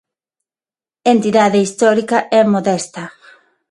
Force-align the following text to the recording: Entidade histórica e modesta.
Entidade 1.13 1.59
histórica 1.65 2.17
e 2.37 2.39
modesta. 2.53 3.03